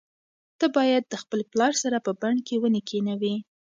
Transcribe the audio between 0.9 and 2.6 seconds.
د خپل پلار سره په بڼ کې